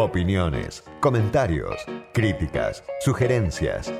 [0.00, 1.74] Opiniones, comentarios,
[2.14, 3.92] críticas, sugerencias.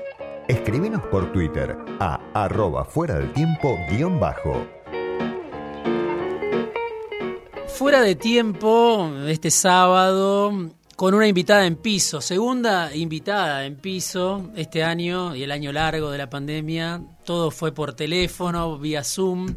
[0.47, 4.65] Escríbenos por Twitter a arroba fuera del tiempo guion bajo.
[7.67, 14.85] Fuera de tiempo, este sábado, con una invitada en piso, segunda invitada en piso este
[14.85, 17.03] año y el año largo de la pandemia.
[17.25, 19.57] Todo fue por teléfono, vía Zoom.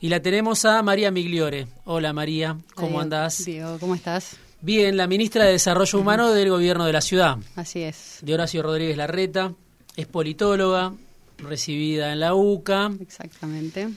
[0.00, 1.66] Y la tenemos a María Migliore.
[1.84, 3.44] Hola María, ¿cómo andás?
[3.44, 4.38] Diego, ¿cómo estás?
[4.66, 7.38] Bien, la ministra de Desarrollo Humano del Gobierno de la Ciudad.
[7.54, 8.18] Así es.
[8.22, 9.54] De Horacio Rodríguez Larreta.
[9.94, 10.92] Es politóloga,
[11.38, 12.90] recibida en la UCA.
[12.98, 13.90] Exactamente.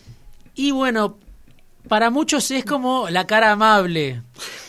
[0.53, 1.17] Y bueno,
[1.87, 4.21] para muchos es como la cara amable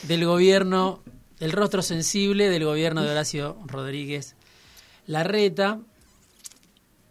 [0.05, 1.03] del gobierno,
[1.39, 4.37] el rostro sensible del gobierno de Horacio Rodríguez
[5.07, 5.81] Larreta.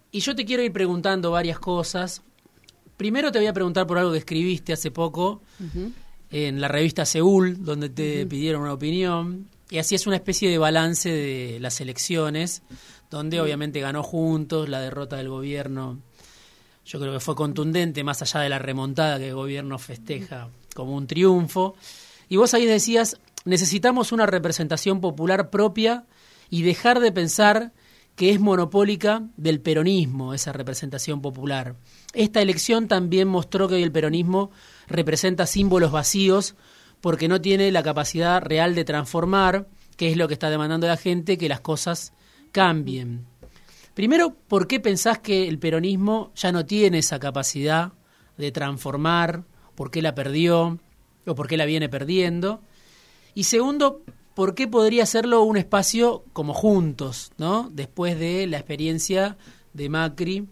[0.09, 2.23] Y yo te quiero ir preguntando varias cosas.
[2.97, 5.43] Primero te voy a preguntar por algo que escribiste hace poco
[6.31, 9.49] en la revista Seúl, donde te pidieron una opinión.
[9.69, 12.63] Y así es una especie de balance de las elecciones,
[13.09, 15.99] donde obviamente ganó juntos la derrota del gobierno.
[16.85, 20.95] Yo creo que fue contundente, más allá de la remontada que el gobierno festeja como
[20.95, 21.75] un triunfo.
[22.29, 26.05] Y vos ahí decías, necesitamos una representación popular propia
[26.49, 27.73] y dejar de pensar
[28.15, 31.75] que es monopólica del peronismo, esa representación popular.
[32.13, 34.51] Esta elección también mostró que el peronismo
[34.89, 36.55] representa símbolos vacíos
[37.01, 40.97] porque no tiene la capacidad real de transformar, que es lo que está demandando la
[40.97, 42.13] gente, que las cosas
[42.51, 43.25] cambien.
[43.93, 47.93] Primero, ¿por qué pensás que el peronismo ya no tiene esa capacidad
[48.37, 49.43] de transformar?
[49.75, 50.79] ¿Por qué la perdió?
[51.25, 52.61] ¿O por qué la viene perdiendo?
[53.33, 54.01] Y segundo,
[54.35, 57.69] ¿por qué podría serlo un espacio como juntos, ¿no?
[57.71, 59.37] Después de la experiencia
[59.73, 60.47] de Macri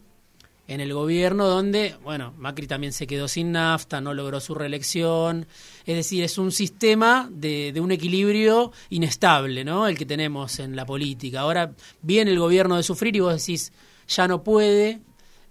[0.67, 5.47] en el gobierno, donde, bueno, Macri también se quedó sin nafta, no logró su reelección.
[5.85, 9.87] Es decir, es un sistema de, un equilibrio inestable, ¿no?
[9.87, 11.41] El que tenemos en la política.
[11.41, 11.71] Ahora
[12.01, 13.71] viene el gobierno de sufrir y vos decís,
[14.09, 14.99] ya no puede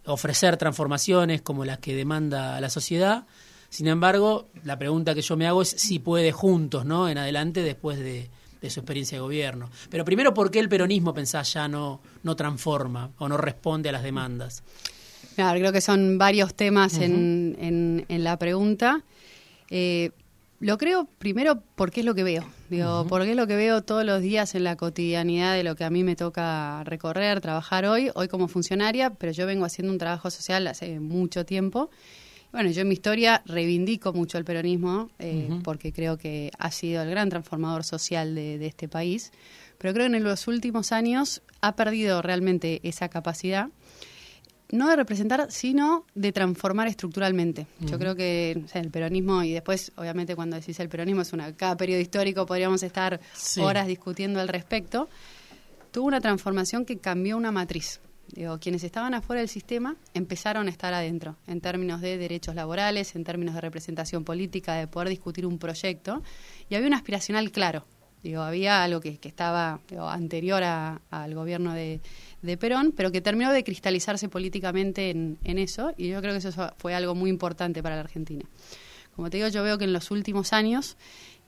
[0.05, 3.27] ofrecer transformaciones como las que demanda la sociedad.
[3.71, 7.09] Sin embargo, la pregunta que yo me hago es si puede juntos, ¿no?
[7.09, 8.29] En adelante, después de,
[8.61, 9.71] de su experiencia de gobierno.
[9.89, 13.93] Pero primero, ¿por qué el peronismo, pensás, ya no, no transforma o no responde a
[13.93, 14.63] las demandas?
[15.45, 17.05] Claro, creo que son varios temas uh -huh.
[17.05, 19.03] en, en, en, la pregunta.
[19.71, 20.11] Eh,
[20.61, 23.09] lo creo primero porque es lo que veo, digo, uh -huh.
[23.09, 25.91] porque es lo que veo todos los días en la cotidianidad de lo que a
[25.91, 30.31] mí me toca recorrer, trabajar hoy, hoy como funcionaria, pero yo vengo haciendo un trabajo
[30.31, 31.91] social hace mucho tiempo.
[32.53, 35.63] Bueno, yo en mi historia reivindico mucho el peronismo eh, uh -huh.
[35.63, 39.33] porque creo que ha sido el gran transformador social de, de este país,
[39.77, 43.69] pero creo que en los últimos años ha perdido realmente esa capacidad
[44.71, 47.67] no de representar, sino de transformar estructuralmente.
[47.81, 47.91] Uh -huh.
[47.91, 51.33] Yo creo que o sea, el peronismo, y después, obviamente, cuando decís el peronismo, es
[51.33, 53.61] una cada periodo histórico, podríamos estar sí.
[53.61, 55.09] horas discutiendo al respecto,
[55.93, 58.01] tuvo una transformación que cambió una matriz.
[58.33, 63.15] Digo, quienes estaban afuera del sistema empezaron a estar adentro, en términos de derechos laborales,
[63.15, 66.23] en términos de representación política, de poder discutir un proyecto,
[66.69, 67.87] y había un aspiracional claro.
[68.25, 72.01] Digo, había algo que, que estaba digo, anterior a, al gobierno de,
[72.43, 76.47] de Perón, pero que terminó de cristalizarse políticamente en, en, eso, y yo creo que
[76.47, 78.45] eso fue algo muy importante para la Argentina.
[79.15, 80.97] Como te digo, yo veo que en los últimos años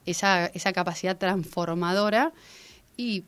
[0.07, 2.33] esa, esa capacidad transformadora
[2.97, 3.25] y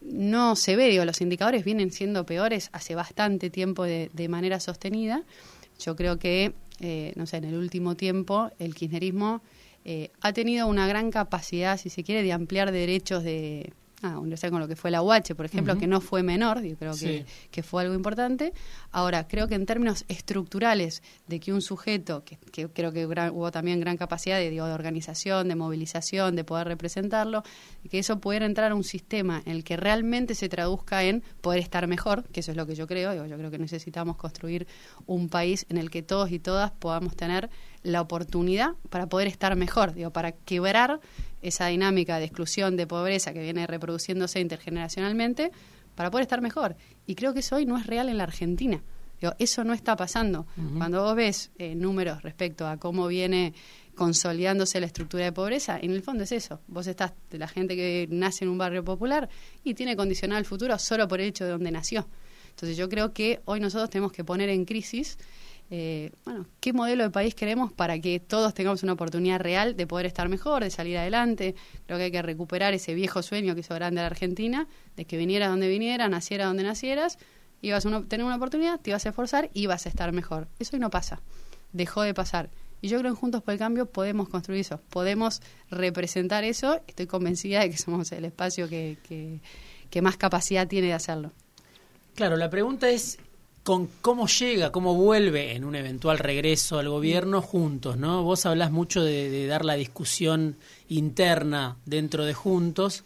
[0.00, 4.60] no se ve, digo, los indicadores vienen siendo peores hace bastante tiempo de, de manera
[4.60, 5.22] sostenida.
[5.78, 9.42] Yo creo que, eh, no sé, en el último tiempo el kirchnerismo
[9.84, 13.72] eh, ha tenido una gran capacidad, si se quiere, de ampliar derechos de
[14.04, 15.80] ah, universidad con lo que fue la UH, por ejemplo, uh -huh.
[15.80, 18.52] que no fue menor, yo creo que, que, fue algo importante.
[18.90, 23.30] Ahora, creo que en términos estructurales de que un sujeto, que, que creo que gran,
[23.30, 27.42] hubo también gran capacidad de, digo, de organización, de movilización, de poder representarlo,
[27.90, 31.60] que eso pudiera entrar a un sistema en el que realmente se traduzca en poder
[31.60, 34.66] estar mejor, que eso es lo que yo creo, digo, yo creo que necesitamos construir
[35.06, 37.48] un país en el que todos y todas podamos tener
[37.82, 41.00] la oportunidad para poder estar mejor, digo, para quebrar
[41.44, 45.52] esa dinámica de exclusión, de pobreza que viene reproduciéndose intergeneracionalmente,
[45.94, 46.76] para poder estar mejor.
[47.06, 48.82] Y creo que eso hoy no es real en la Argentina.
[49.20, 50.46] Digo, eso no está pasando.
[50.56, 50.78] Uh -huh.
[50.78, 53.54] Cuando vos ves eh, números respecto a cómo viene
[53.94, 56.60] consolidándose la estructura de pobreza, en el fondo es eso.
[56.66, 59.28] Vos estás de la gente que nace en un barrio popular
[59.62, 62.08] y tiene condicionado el futuro solo por el hecho de donde nació.
[62.50, 65.16] Entonces yo creo que hoy nosotros tenemos que poner en crisis
[65.70, 69.86] eh, bueno, qué modelo de país queremos para que todos tengamos una oportunidad real de
[69.86, 71.54] poder estar mejor, de salir adelante.
[71.86, 75.16] Creo que hay que recuperar ese viejo sueño que hizo grande la Argentina, de que
[75.16, 77.18] vinieras donde vinieras, naciera donde nacieras,
[77.62, 80.48] ibas a tener una oportunidad, te ibas a esforzar y ibas a estar mejor.
[80.58, 81.20] Eso hoy no pasa,
[81.72, 82.50] dejó de pasar.
[82.82, 85.40] Y yo creo que Juntos por el Cambio podemos construir eso, podemos
[85.70, 86.82] representar eso.
[86.86, 88.98] Estoy convencida de que somos el espacio que,
[89.90, 91.32] que, más capacidad tiene de hacerlo.
[92.14, 93.18] Claro, la pregunta es
[93.64, 98.22] con cómo llega, cómo vuelve en un eventual regreso al gobierno juntos, ¿no?
[98.22, 100.56] Vos hablás mucho de, de dar la discusión
[100.88, 103.04] interna dentro de Juntos.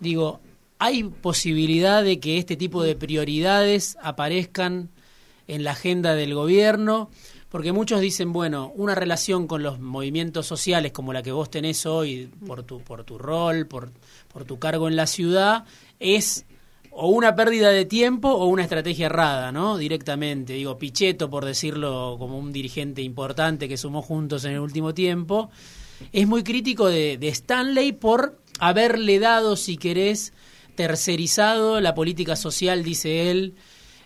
[0.00, 0.40] Digo,
[0.80, 4.90] ¿hay posibilidad de que este tipo de prioridades aparezcan
[5.46, 7.08] en la agenda del gobierno?
[7.48, 11.86] Porque muchos dicen, bueno, una relación con los movimientos sociales como la que vos tenés
[11.86, 13.92] hoy por tu, por tu rol, por,
[14.32, 15.64] por tu cargo en la ciudad,
[16.00, 16.46] es
[16.90, 19.76] o una pérdida de tiempo o una estrategia errada, ¿no?
[19.76, 20.54] Directamente.
[20.54, 25.50] Digo, Pichetto, por decirlo como un dirigente importante que sumó juntos en el último tiempo,
[26.12, 30.32] es muy crítico de, Stanley por haberle dado, si querés,
[30.74, 33.54] tercerizado la política social, dice él,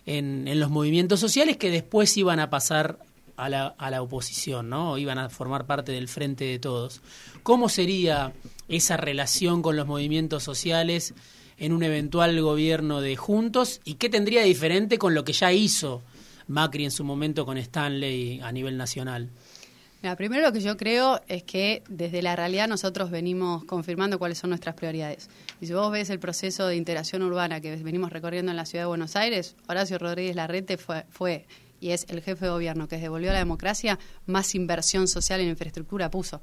[0.05, 2.99] en, en los movimientos sociales que después iban a pasar
[3.37, 4.97] a la, a la oposición, ¿no?
[4.97, 7.01] Iban a formar parte del frente de todos.
[7.41, 8.33] ¿Cómo sería
[8.67, 11.13] esa relación con los movimientos sociales
[11.63, 15.53] en un eventual gobierno de Juntos y qué tendría de diferente con lo que ya
[15.53, 16.01] hizo
[16.47, 19.29] Macri en su momento con Stanley a nivel nacional?
[20.01, 24.39] Mira, primero lo que yo creo es que desde la realidad nosotros venimos confirmando cuáles
[24.39, 25.29] son nuestras prioridades.
[25.61, 28.83] Y si vos ves el proceso de integración urbana que venimos recorriendo en la ciudad
[28.83, 31.45] de Buenos Aires, Horacio Rodríguez Larrete fue, fue
[31.79, 36.11] y es el jefe de gobierno que devolvió la democracia, más inversión social en infraestructura
[36.11, 36.41] puso.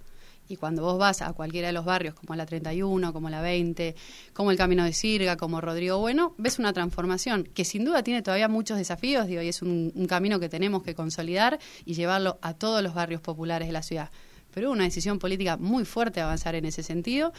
[0.50, 3.94] Y cuando vos vas a cualquiera de los barrios, como la 31, como la 20,
[4.32, 8.20] como el Camino de Sirga, como Rodrigo Bueno, ves una transformación que sin duda tiene
[8.20, 12.54] todavía muchos desafíos, digo, y es un, camino que tenemos que consolidar y llevarlo a
[12.54, 14.10] todos los barrios populares de la ciudad.
[14.52, 17.32] Pero hubo una decisión política muy fuerte avanzar en ese sentido,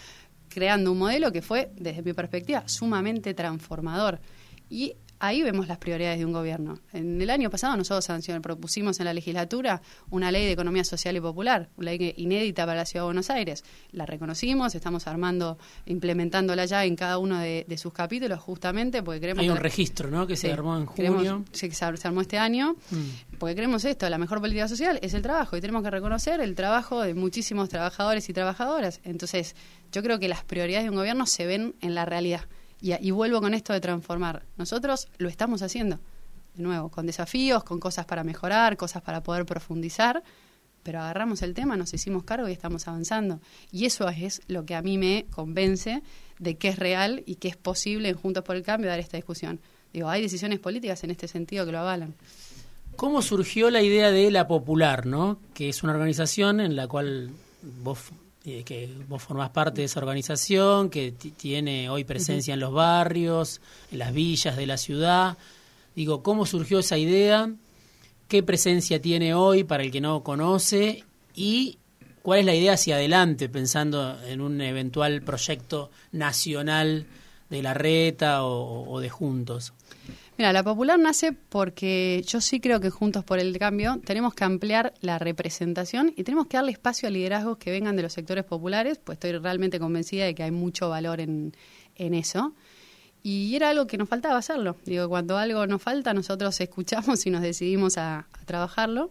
[0.47, 4.21] creando un modelo que fue, desde mi perspectiva, sumamente transformador.
[4.69, 6.79] Y ahí vemos las prioridades de un gobierno.
[6.91, 8.05] En el año pasado nosotros
[8.41, 12.79] propusimos en la legislatura una ley de economía social y popular, una ley inédita para
[12.79, 13.63] la Ciudad de Buenos Aires.
[13.91, 19.43] La reconocimos, estamos armando, implementándola ya en cada uno de, sus capítulos justamente porque queremos...
[19.43, 20.27] Hay un registro, ¿no?
[20.27, 21.45] Que se armó en junio.
[21.51, 23.37] sí, que se armó este año, mm.
[23.37, 26.55] porque creemos esto, la mejor política social es el trabajo y tenemos que reconocer el
[26.55, 28.99] trabajo de muchísimos trabajadores y trabajadoras.
[29.03, 29.55] Entonces,
[29.91, 32.41] yo creo que las prioridades de un gobierno se ven en la realidad.
[32.81, 34.43] Y, vuelvo con esto de transformar.
[34.57, 35.99] Nosotros lo estamos haciendo,
[36.55, 40.23] de nuevo, con desafíos, con cosas para mejorar, cosas para poder profundizar,
[40.81, 43.39] pero agarramos el tema, nos hicimos cargo y estamos avanzando.
[43.71, 46.01] Y eso es lo que a mí me convence
[46.39, 49.17] de que es real y que es posible en Juntos por el Cambio dar esta
[49.17, 49.59] discusión.
[49.93, 52.15] Digo, hay decisiones políticas en este sentido que lo avalan.
[52.95, 55.39] ¿Cómo surgió la idea de La Popular, no?
[55.53, 57.31] que es una organización en la cual
[57.83, 58.11] vos
[58.43, 63.61] que vos formás parte de esa organización, que tiene hoy presencia en los barrios,
[63.91, 65.37] en las villas de la ciudad.
[65.95, 67.53] Digo, ¿cómo surgió esa idea?
[68.27, 71.03] ¿Qué presencia tiene hoy para el que no conoce?
[71.35, 71.77] ¿Y
[72.23, 77.05] cuál es la idea hacia adelante, pensando en un eventual proyecto nacional
[77.49, 79.73] de la reta o de Juntos?
[80.37, 84.43] Mira, la popular nace porque yo sí creo que Juntos por el Cambio tenemos que
[84.45, 88.45] ampliar la representación y tenemos que darle espacio a liderazgos que vengan de los sectores
[88.45, 91.53] populares, pues estoy realmente convencida de que hay mucho valor en,
[91.95, 92.55] eso.
[93.21, 94.77] Y era algo que nos faltaba hacerlo.
[94.85, 99.09] Digo, cuando algo nos falta, nosotros escuchamos y nos decidimos a, trabajarlo.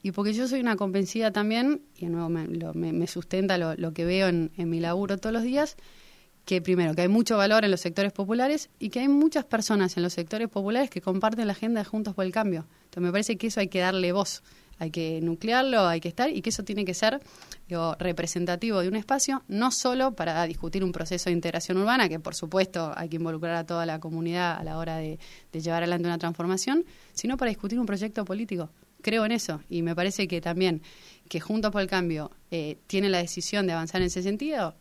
[0.00, 4.28] Y porque yo soy una convencida también, y de nuevo me, sustenta lo, que veo
[4.28, 5.76] en, en mi laburo todos los días,
[6.48, 9.98] que primero, que hay mucho valor en los sectores populares y que hay muchas personas
[9.98, 12.66] en los sectores populares que comparten la agenda de Juntos por el Cambio.
[12.84, 14.42] Entonces me parece que eso hay que darle voz,
[14.78, 17.20] hay que nuclearlo, hay que estar y que eso tiene que ser
[17.68, 22.18] digo, representativo de un espacio, no solo para discutir un proceso de integración urbana, que
[22.18, 25.18] por supuesto hay que involucrar a toda la comunidad a la hora de,
[25.52, 28.70] llevar adelante una transformación, sino para discutir un proyecto político.
[29.02, 30.80] Creo en eso y me parece que también
[31.28, 34.74] que Juntos por el Cambio eh, tiene la decisión de avanzar en ese sentido,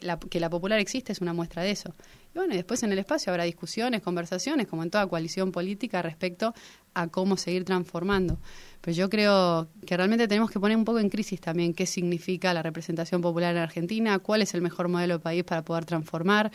[0.00, 1.94] eh, que la popular existe es una muestra de eso.
[2.34, 6.02] Y bueno, y después en el espacio habrá discusiones, conversaciones, como en toda coalición política,
[6.02, 6.54] respecto
[6.94, 8.38] a cómo seguir transformando.
[8.80, 12.52] Pero yo creo que realmente tenemos que poner un poco en crisis también qué significa
[12.54, 16.50] la representación popular en Argentina, cuál es el mejor modelo de país para poder transformar.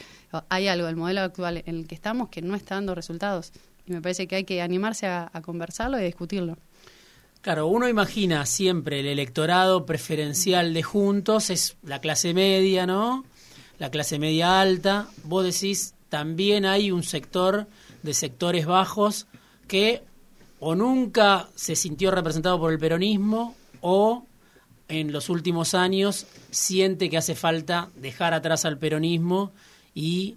[0.49, 3.51] Hay algo, el modelo actual en el que estamos, que no está dando resultados.
[3.85, 6.57] Y me parece que hay que animarse a, a conversarlo y a discutirlo.
[7.47, 13.23] Claro, uno imagina siempre el electorado preferencial de Juntos, es la clase media, ¿no?
[13.79, 15.07] La clase media alta.
[15.23, 17.65] Vos decís, también hay un sector
[18.03, 19.27] de sectores bajos
[19.65, 20.03] que
[20.59, 24.25] o nunca se sintió representado por el peronismo o
[24.89, 29.53] en los últimos años siente que hace falta dejar atrás al peronismo
[29.95, 30.35] y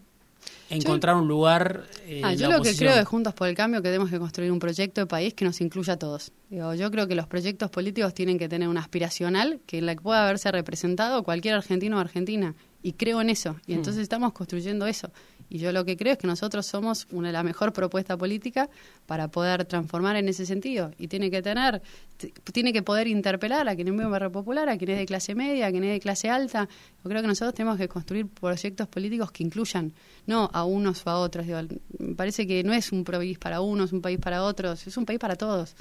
[0.71, 1.85] encontrar un lugar.
[2.07, 4.51] Eh, ah, yo lo que creo es Juntos por el Cambio que tenemos que construir
[4.53, 6.33] un proyecto de país que nos incluya a todos.
[6.51, 10.01] yo creo que los proyectos políticos tienen que tener una aspiracional que en la que
[10.01, 12.55] pueda haberse representado cualquier argentino o argentina.
[12.83, 13.57] Y creo en eso.
[13.67, 13.77] Y hmm.
[13.77, 15.11] entonces estamos construyendo eso.
[15.51, 18.71] Y yo lo que creo es que nosotros somos una la mejor propuesta política
[19.07, 20.93] para poder transformar en ese sentido.
[20.97, 21.83] Y tiene que tener,
[22.53, 25.67] tiene que poder interpelar a quien es barrio popular, a quien es de clase media,
[25.67, 26.69] a quien es de clase alta.
[27.03, 29.93] Yo creo que nosotros tenemos que construir proyectos políticos que incluyan,
[30.27, 31.45] no a unos o a otros.
[31.99, 35.05] me parece que no es un país para unos, un país para otros, es un
[35.05, 35.75] país para todos.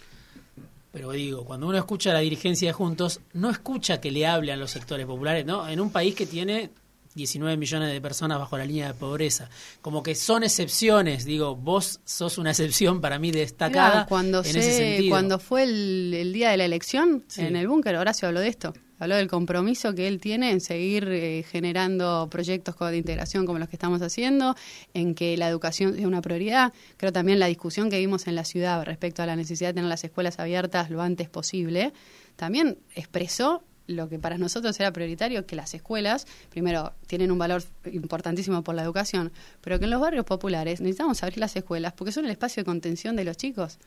[0.91, 4.51] Pero digo, cuando uno escucha a la dirigencia de Juntos, no escucha que le hable
[4.51, 5.69] a los sectores populares, ¿no?
[5.69, 6.71] En un país que tiene
[7.19, 9.49] 19 millones de personas bajo la línea de pobreza.
[9.81, 14.71] Como que son excepciones, digo, vos sos una excepción para mí destacada cuando en ese
[14.73, 15.09] sentido.
[15.11, 18.73] Cuando fue el, día de la elección en el búnker, Horacio habló de esto.
[19.01, 23.69] Habló del compromiso que él tiene en seguir eh, generando proyectos de integración como los
[23.69, 24.55] que estamos haciendo,
[24.93, 26.73] en que la educación es una prioridad.
[26.97, 29.89] Creo también la discusión que vimos en la ciudad respecto a la necesidad de tener
[29.89, 31.93] las escuelas abiertas lo antes posible,
[32.35, 37.63] también expresó lo que para nosotros era prioritario, que las escuelas, primero, tienen un valor
[37.91, 39.31] importantísimo por la educación,
[39.62, 42.65] pero que en los barrios populares necesitamos abrir las escuelas porque son el espacio de
[42.65, 43.79] contención de los chicos.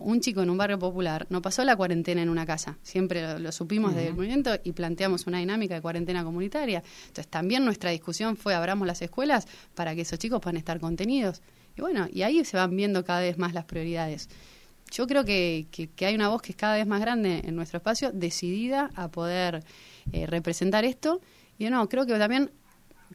[0.00, 3.52] un chico en un barrio popular no pasó la cuarentena en una casa, siempre lo,
[3.52, 6.82] supimos desde el movimiento y planteamos una dinámica de cuarentena comunitaria.
[7.08, 11.42] Entonces también nuestra discusión fue abramos las escuelas para que esos chicos puedan estar contenidos.
[11.76, 14.30] Y bueno, y ahí se van viendo cada vez más las prioridades
[14.90, 17.78] yo creo que, que, hay una voz que es cada vez más grande en nuestro
[17.78, 19.64] espacio, decidida a poder
[20.12, 21.20] eh, representar esto.
[21.58, 22.50] Y no, creo que también,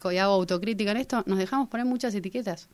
[0.04, 2.70] y hago autocrítica en esto, nos dejamos poner muchas etiquetas.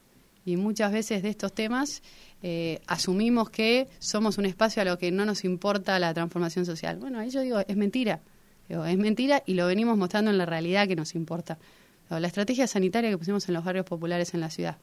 [0.45, 2.01] Y muchas veces de estos temas
[2.41, 6.97] eh, asumimos que somos un espacio a lo que no nos importa la transformación social.
[6.97, 8.21] Bueno, ahí yo digo, es mentira.
[8.69, 11.57] es mentira y lo venimos mostrando en la realidad que nos importa.
[12.09, 14.77] la estrategia sanitaria que pusimos en los barrios populares en la ciudad.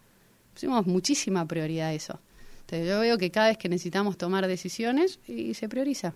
[0.52, 2.20] Pusimos muchísima prioridad a eso
[2.70, 6.14] yo veo que cada vez que necesitamos tomar decisiones y se prioriza.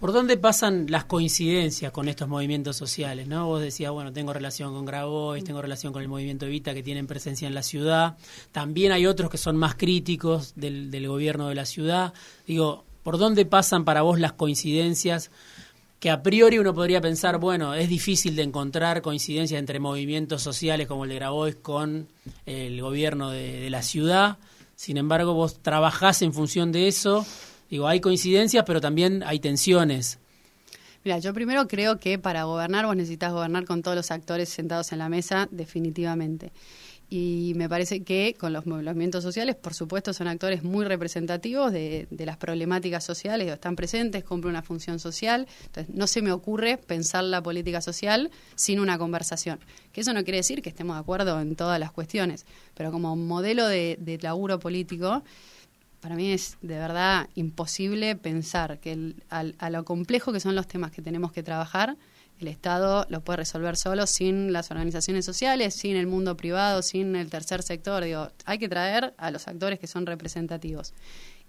[0.00, 3.28] ¿Por dónde pasan las coincidencias con estos movimientos sociales?
[3.28, 3.46] ¿no?
[3.46, 7.06] Vos decías, bueno, tengo relación con Grabois, tengo relación con el movimiento Evita que tienen
[7.06, 8.16] presencia en la ciudad.
[8.52, 12.12] También hay otros que son más críticos del, gobierno de la ciudad.
[12.46, 15.30] Digo, ¿por dónde pasan para vos las coincidencias?
[15.98, 20.86] que a priori uno podría pensar, bueno, es difícil de encontrar coincidencias entre movimientos sociales
[20.86, 22.06] como el de Grabois con
[22.44, 24.36] el gobierno de la ciudad.
[24.76, 27.26] Sin embargo, vos trabajás en función de eso.
[27.68, 30.20] Digo, hay coincidencias, pero también hay tensiones.
[31.02, 34.92] Mira, yo primero creo que para gobernar vos necesitas gobernar con todos los actores sentados
[34.92, 36.52] en la mesa, definitivamente
[37.08, 42.08] y me parece que con los movimientos sociales, por supuesto, son actores muy representativos de,
[42.10, 45.46] las problemáticas sociales, están presentes, cumplen una función social.
[45.66, 49.60] Entonces, no se me ocurre pensar la política social sin una conversación.
[49.92, 52.44] Que eso no quiere decir que estemos de acuerdo en todas las cuestiones,
[52.74, 55.22] pero como modelo de, de laburo político,
[56.00, 60.90] para mí es de verdad imposible pensar que a lo complejo que son los temas
[60.90, 61.96] que tenemos que trabajar,
[62.38, 67.16] el Estado lo puede resolver solo sin las organizaciones sociales, sin el mundo privado, sin
[67.16, 68.04] el tercer sector.
[68.04, 70.92] Digo, hay que traer a los actores que son representativos.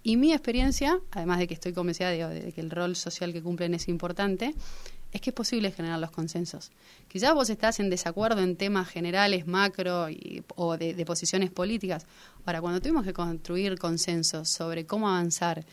[0.02, 3.74] Y mi experiencia, además de que estoy convencida de, que el rol social que cumplen
[3.74, 4.54] es importante,
[5.12, 6.70] es que es posible generar los consensos.
[7.08, 10.06] Quizás vos estás en desacuerdo en temas generales, macro
[10.56, 12.06] o de, posiciones políticas.
[12.44, 15.64] Ahora, cuando tuvimos que construir consensos sobre cómo avanzar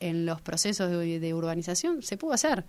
[0.00, 2.64] en los procesos de urbanización, se pudo hacer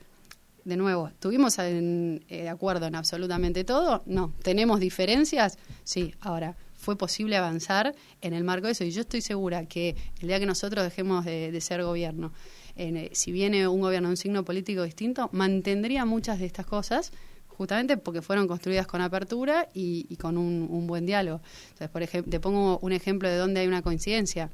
[0.66, 4.02] de nuevo, ¿tuvimos en, eh, de acuerdo en absolutamente todo?
[4.08, 4.34] No.
[4.42, 5.60] ¿Tenemos diferencias?
[5.84, 6.14] Sí.
[6.20, 8.84] Ahora, fue posible avanzar en el marco de eso.
[8.84, 12.34] Y yo estoy segura que el día que nosotros dejemos de, ser gobierno,
[12.76, 17.12] eh, si viene un gobierno de un signo político distinto, mantendría muchas de estas cosas
[17.48, 21.42] justamente porque fueron construidas con apertura y, con un, buen diálogo.
[21.64, 24.50] Entonces, por ejemplo, te pongo un ejemplo de dónde hay una coincidencia.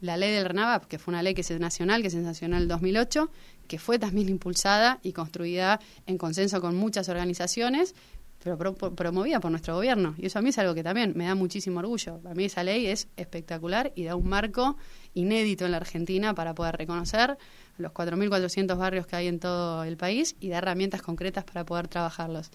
[0.00, 2.62] La ley del RENAVAP, que fue una ley que es nacional, que se sancionó en
[2.62, 3.30] el 2008,
[3.66, 7.94] que fue también impulsada y construida en consenso con muchas organizaciones,
[8.56, 10.14] pero promovida por nuestro gobierno.
[10.18, 12.20] Y eso a mí es algo que también me da muchísimo orgullo.
[12.24, 14.76] A mí esa ley es espectacular y da un marco
[15.14, 17.36] inédito en la Argentina para poder reconocer
[17.78, 21.88] los 4.400 barrios que hay en todo el país y dar herramientas concretas para poder
[21.88, 22.50] trabajarlos.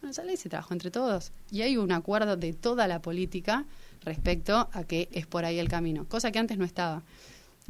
[0.00, 3.66] Bueno, esa ley se trabajó entre todos y hay un acuerdo de toda la política
[4.02, 7.02] respecto a que es por ahí el camino, cosa que antes no estaba.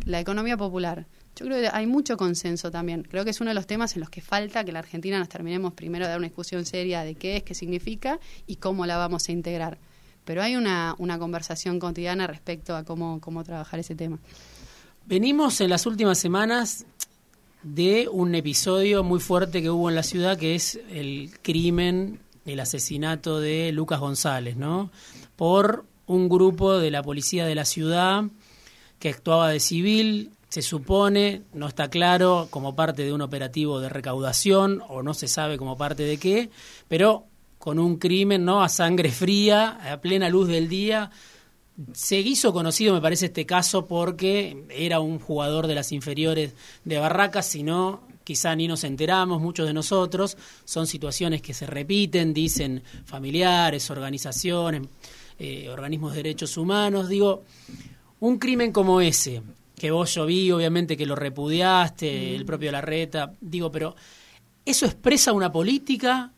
[0.05, 1.07] La economía popular
[1.37, 3.03] yo creo que hay mucho consenso también.
[3.03, 5.29] Creo que es uno de los temas en los que falta que la Argentina nos
[5.29, 8.97] terminemos primero de dar una discusión seria de qué es, qué significa y cómo la
[8.99, 9.79] vamos a integrar.
[10.25, 14.19] Pero hay una, una conversación cotidiana respecto a cómo, cómo trabajar ese tema.
[15.07, 16.85] Venimos en las últimas semanas
[17.63, 22.61] de un episodio muy fuerte que hubo en la ciudad, que es el crimen, el
[22.61, 24.91] asesinato de Lucas González, ¿no?
[25.37, 28.25] Por un grupo de la policía de la ciudad
[28.99, 33.89] que actuaba de civil, se supone, no está claro, como parte de un operativo de
[33.89, 36.51] recaudación o no se sabe como parte de qué,
[36.89, 37.27] pero
[37.59, 41.13] con un crimen no a sangre fría, a plena luz del día.
[41.93, 46.53] Se hizo conocido, me parece, este caso porque era un jugador de las inferiores
[46.85, 50.37] de Barracas, si no, quizá ni nos enteramos, muchos de nosotros.
[50.65, 54.83] Son situaciones que se repiten, dicen familiares, organizaciones,
[55.39, 57.09] eh, organismos de derechos humanos.
[57.09, 57.45] Digo,
[58.19, 59.43] un crimen como ese,
[59.81, 63.97] que vos yo vi, obviamente que lo repudiaste, el propio Larreta, digo, pero
[64.67, 66.35] ¿eso expresa una política?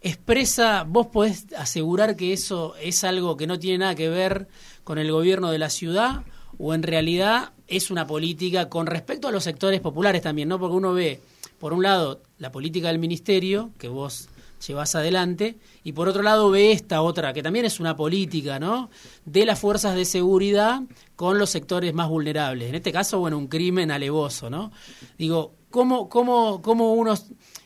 [0.00, 4.46] ¿Expresa, vos podés asegurar que eso es algo que no tiene nada que ver
[4.84, 6.22] con el gobierno de la ciudad?
[6.58, 10.60] ¿O en realidad es una política con respecto a los sectores populares también, ¿no?
[10.60, 11.20] Porque uno ve,
[11.58, 14.28] por un lado, la política del ministerio, que vos
[14.64, 18.90] llevas adelante, y por otro lado ve esta otra, que también es una política, ¿no?
[19.24, 20.82] De las fuerzas de seguridad
[21.14, 22.68] con los sectores más vulnerables.
[22.68, 24.72] En este caso, bueno, un crimen alevoso, ¿no?
[25.18, 27.14] Digo, ¿cómo, cómo, cómo uno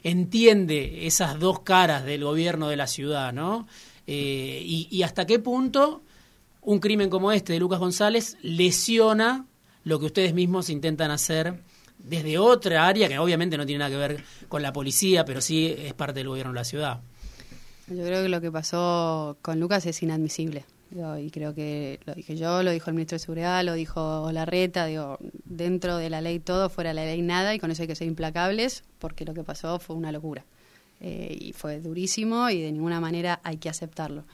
[0.02, 3.66] entiende esas dos caras del gobierno de la ciudad, ¿no?
[4.06, 6.02] Eh, y, y hasta qué punto
[6.62, 9.46] un crimen como este de Lucas González lesiona
[9.84, 11.62] lo que ustedes mismos intentan hacer
[12.04, 15.74] desde otra área que obviamente no tiene nada que ver con la policía, pero sí
[15.78, 17.00] es parte del gobierno de la ciudad.
[17.88, 20.64] Yo creo que lo que pasó con Lucas es inadmisible.
[20.92, 24.86] y creo que lo dije yo, lo dijo el ministro de Seguridad, lo dijo Larreta,
[24.86, 27.88] digo, dentro de la ley todo, fuera de la ley nada, y con eso hay
[27.88, 30.44] que ser implacables, porque lo que pasó fue una locura.
[31.00, 34.24] Eh, y fue durísimo y de ninguna manera hay que aceptarlo.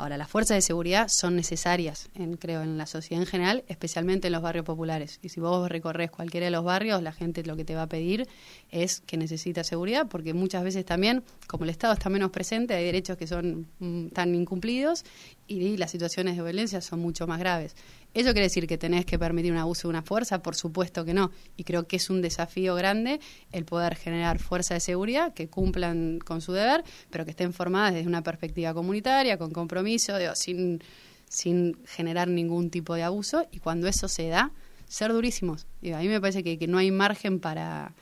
[0.00, 4.28] Ahora, las fuerzas de seguridad son necesarias, en, creo, en la sociedad en general, especialmente
[4.28, 5.18] en los barrios populares.
[5.20, 7.86] Y si vos recorres cualquiera de los barrios, la gente lo que te va a
[7.86, 8.26] pedir
[8.70, 12.86] es que necesita seguridad, porque muchas veces también, como el Estado está menos presente, hay
[12.86, 15.04] derechos que son mm, tan incumplidos
[15.50, 17.74] y las situaciones de violencia son mucho más graves.
[18.14, 20.42] ¿Eso quiere decir que tenés que permitir un abuso de una fuerza?
[20.42, 21.32] Por supuesto que no.
[21.56, 26.20] Y creo que es un desafío grande el poder generar fuerzas de seguridad que cumplan
[26.20, 30.82] con su deber, pero que estén formadas desde una perspectiva comunitaria, con compromiso, sin,
[31.28, 33.46] sin generar ningún tipo de abuso.
[33.50, 34.52] Y cuando eso se da,
[34.86, 35.66] ser durísimos.
[35.92, 37.92] a mí me parece que, que no hay margen para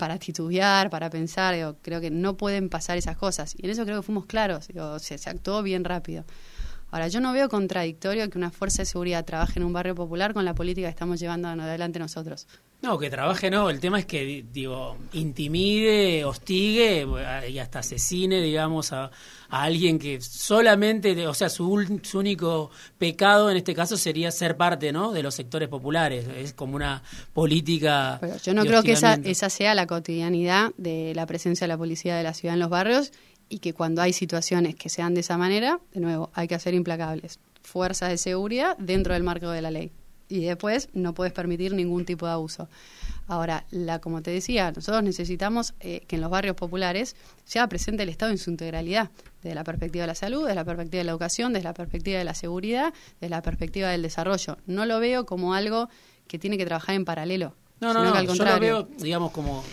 [0.00, 3.54] para titubear, para pensar, creo que no pueden pasar esas cosas.
[3.58, 6.24] Y en eso creo que fuimos claros, se, se actuó bien rápido.
[6.90, 10.32] Ahora, yo no veo contradictorio que una fuerza de seguridad trabaje en un barrio popular
[10.32, 12.48] con la política que estamos llevando adelante nosotros.
[12.82, 17.06] No, que trabaje no, el tema es que, digo, intimide, hostigue
[17.50, 19.10] y hasta asesine, digamos, a,
[19.50, 24.92] alguien que solamente, o sea, su, su, único pecado en este caso sería ser parte,
[24.92, 26.26] ¿no?, de los sectores populares.
[26.34, 27.02] Es como una
[27.34, 28.18] política.
[28.42, 32.16] yo no creo que esa, esa sea la cotidianidad de la presencia de la policía
[32.16, 33.12] de la ciudad en los barrios
[33.50, 36.72] y que cuando hay situaciones que sean de esa manera, de nuevo, hay que hacer
[36.72, 37.40] implacables.
[37.62, 39.92] Fuerzas de seguridad dentro del marco de la ley.
[40.30, 42.68] Y después no puedes permitir ningún tipo de abuso.
[43.26, 48.04] Ahora, la, como te decía, nosotros necesitamos eh, que en los barrios populares sea presente
[48.04, 49.10] el Estado en su integralidad,
[49.42, 52.18] desde la perspectiva de la salud, desde la perspectiva de la educación, desde la perspectiva
[52.18, 54.56] de la seguridad, desde la perspectiva del desarrollo.
[54.66, 55.88] No lo veo como algo
[56.26, 57.54] que tiene que trabajar en paralelo.
[57.80, 59.64] No, no, no, yo lo veo, digamos, como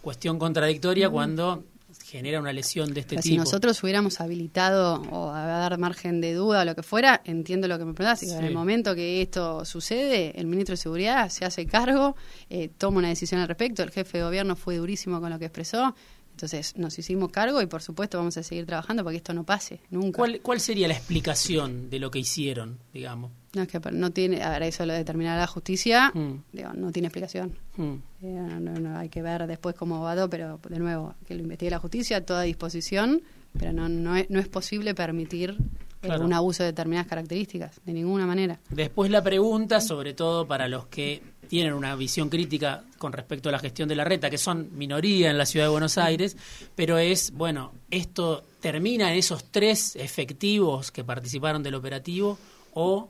[0.00, 1.64] cuestión contradictoria cuando
[2.06, 3.22] genera una lesión de este tipo.
[3.22, 7.66] Si nosotros hubiéramos habilitado o a dar margen de duda o lo que fuera, entiendo
[7.66, 8.22] lo que me preguntas.
[8.22, 12.16] En el momento que esto sucede, el ministro de Seguridad se hace cargo,
[12.48, 13.82] eh, toma una decisión al respecto.
[13.82, 15.94] El jefe de gobierno fue durísimo con lo que expresó.
[16.30, 19.44] Entonces nos hicimos cargo y por supuesto vamos a seguir trabajando para que esto no
[19.44, 20.18] pase nunca.
[20.18, 23.32] ¿Cuál, cuál sería la explicación de lo que hicieron, digamos?
[23.56, 26.42] No, es que no tiene, a ver, eso lo determinará la justicia, mm.
[26.74, 27.54] no tiene explicación.
[27.78, 27.94] Mm.
[28.22, 31.78] Eh, no, hay que ver después cómo va pero de nuevo, que lo investigue la
[31.78, 33.22] justicia, a toda disposición,
[33.58, 35.56] pero no, no, es, no es posible permitir
[36.02, 38.60] eh, un abuso de determinadas características, de ninguna manera.
[38.68, 43.52] Después la pregunta, sobre todo para los que tienen una visión crítica con respecto a
[43.52, 46.36] la gestión de la reta, que son minoría en la ciudad de Buenos Aires,
[46.74, 52.38] pero es, bueno, esto termina en esos tres efectivos que participaron del operativo
[52.74, 53.08] o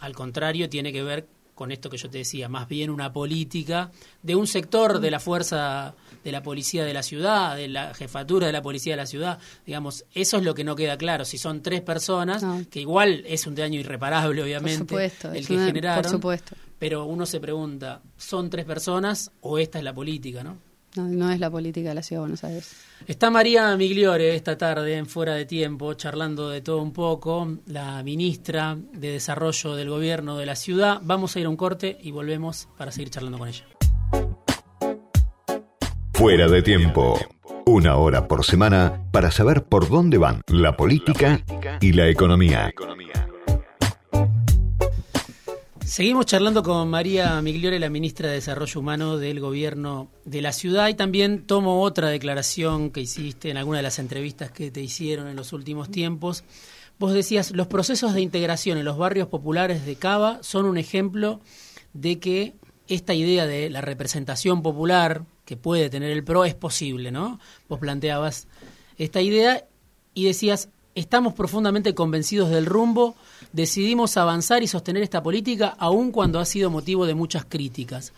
[0.00, 1.26] al contrario, tiene que ver
[1.58, 3.90] con esto que yo te decía, más bien una política
[4.22, 8.46] de un sector de la fuerza de la policía de la ciudad, de la jefatura
[8.46, 11.24] de la policía de la ciudad, digamos, eso es lo que no queda claro.
[11.24, 16.10] Si son tres personas, que igual es un daño irreparable, obviamente, el que generaron, por
[16.12, 16.54] supuesto.
[16.78, 20.67] pero uno se pregunta, ¿son tres personas o esta es la política, no?
[20.96, 22.74] No, es la política de la Ciudad de Buenos Aires.
[23.06, 28.02] Está María Migliore esta tarde en Fuera de Tiempo, charlando de todo un poco, la
[28.02, 31.00] ministra de Desarrollo del Gobierno de la ciudad.
[31.02, 33.64] Vamos a ir a un corte y volvemos para seguir charlando con ella.
[36.14, 37.18] Fuera de Tiempo.
[37.64, 41.44] Una hora por semana para saber por dónde van la política
[41.80, 42.72] y la economía.
[45.88, 50.88] Seguimos charlando con María Migliore, la ministra de Desarrollo Humano del Gobierno de la ciudad,
[50.88, 55.28] y también tomo otra declaración que hiciste en alguna de las entrevistas que te hicieron
[55.28, 56.44] en los últimos tiempos.
[56.98, 61.40] Vos decías, los procesos de integración en los barrios populares de Cava son un ejemplo
[61.94, 62.52] de que
[62.86, 67.40] esta idea de la representación popular que puede tener el PRO es posible, ¿no?
[67.66, 68.46] Vos planteabas
[68.98, 69.64] esta idea
[70.12, 70.68] y decías,
[70.98, 73.14] estamos profundamente convencidos del rumbo,
[73.52, 78.12] decidimos avanzar y sostener esta política aun cuando ha sido motivo de muchas críticas.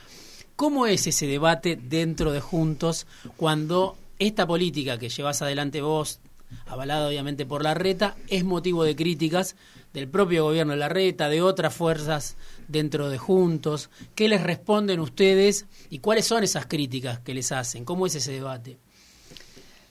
[0.57, 6.21] ¿Cómo es ese debate dentro de Juntos cuando esta política que llevas adelante vos,
[6.67, 9.57] avalada obviamente por la reta, es motivo de críticas
[9.93, 12.37] del propio gobierno de la reta, de otras fuerzas
[12.69, 13.91] dentro de Juntos.
[14.15, 17.85] ¿Qué les responden ustedes y cuáles son esas críticas que les hacen?
[17.85, 18.79] ¿Cómo es ese debate?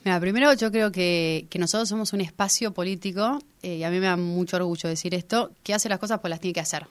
[0.04, 4.06] Mira, primero yo creo que, nosotros somos un espacio político, eh, y a mí me
[4.06, 6.88] da mucho orgullo decir esto, que hace las cosas pues las tiene que hacer.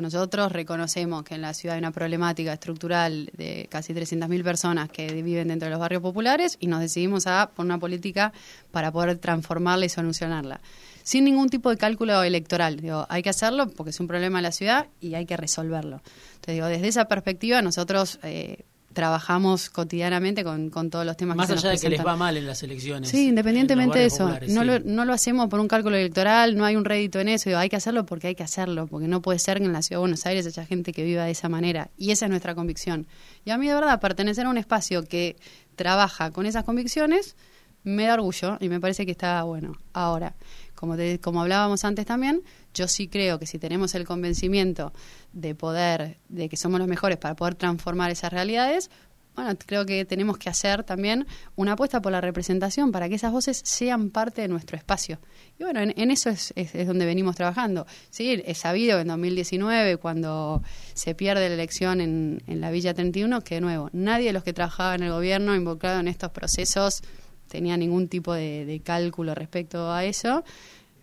[0.00, 5.22] Nosotros reconocemos que en la ciudad hay una problemática estructural de casi 300.000 personas que
[5.22, 8.32] viven dentro de los barrios populares y nos decidimos a poner una política
[8.72, 10.60] para poder transformarla y solucionarla.
[11.02, 12.80] Sin ningún tipo de cálculo electoral.
[12.80, 16.02] Digo, hay que hacerlo porque es un problema de la ciudad y hay que resolverlo.
[16.34, 18.18] Entonces, digo, desde esa perspectiva nosotros...
[18.22, 18.64] Eh,
[18.96, 22.46] trabajamos cotidianamente con, todos los temas Más que allá de que les va mal en
[22.46, 23.10] las elecciones.
[23.10, 24.32] Sí, independientemente de eso.
[24.48, 27.56] no, lo, no lo hacemos por un cálculo electoral, no hay un rédito en eso.
[27.58, 29.98] hay que hacerlo porque hay que hacerlo, porque no puede ser que en la ciudad
[29.98, 31.90] de Buenos Aires haya gente que viva de esa manera.
[31.98, 33.06] Y esa es nuestra convicción.
[33.44, 35.36] Y a mí, de verdad, pertenecer a un espacio que
[35.76, 37.36] trabaja con esas convicciones
[37.84, 39.78] me da orgullo y me parece que está bueno.
[39.92, 40.36] Ahora,
[40.74, 42.42] como, como hablábamos antes también,
[42.76, 44.92] yo sí creo que si tenemos el convencimiento
[45.32, 48.90] de poder, de que somos los mejores para poder transformar esas realidades,
[49.34, 53.32] bueno, creo que tenemos que hacer también una apuesta por la representación para que esas
[53.32, 55.18] voces sean parte de nuestro espacio.
[55.58, 57.86] Y bueno, en, eso es, es, donde venimos trabajando.
[58.08, 60.62] Sí, es sabido que en 2019, cuando
[60.94, 64.42] se pierde la elección en, en la Villa 31, que de nuevo, nadie de los
[64.42, 67.02] que trabajaba en el gobierno involucrado en estos procesos
[67.48, 70.44] tenía ningún tipo de, cálculo respecto a eso.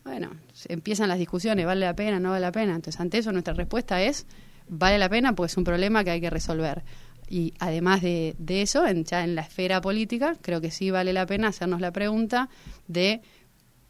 [0.04, 0.32] Bueno,
[0.69, 2.76] empiezan las discusiones, ¿vale la pena, no vale la pena?
[2.76, 4.26] Entonces, ante eso nuestra respuesta es,
[4.67, 6.84] vale la pena porque es un problema que hay que resolver.
[7.30, 11.13] Y además de, de eso, en, ya en la esfera política, creo que sí vale
[11.13, 12.49] la pena hacernos la pregunta
[12.88, 13.21] de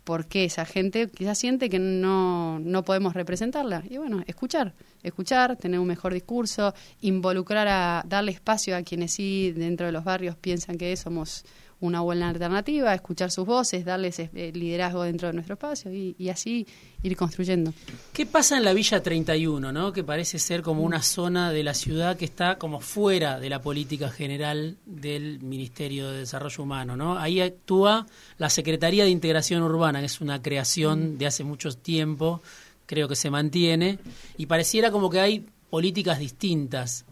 [0.03, 3.83] por qué esa gente quizás siente que no, no podemos representarla.
[3.89, 9.51] Y bueno, escuchar, escuchar, tener un mejor discurso, involucrar a, darle espacio a quienes sí
[9.53, 11.45] dentro de los barrios piensan que somos
[11.83, 16.65] una buena alternativa, escuchar sus voces, darles eh, liderazgo dentro de nuestro espacio y, así
[17.03, 17.73] ir construyendo.
[18.13, 19.91] ¿Qué pasa en la Villa 31, ¿no?
[19.91, 23.61] que parece ser como una zona de la ciudad que está como fuera de la
[23.61, 26.95] política general del Ministerio de Desarrollo Humano?
[26.95, 27.19] ¿no?
[27.19, 32.41] Ahí actúa la Secretaría de Integración Urbana, que es una creación de hace mucho tiempo,
[32.85, 33.99] creo que se mantiene,
[34.37, 37.05] y pareciera como que hay políticas distintas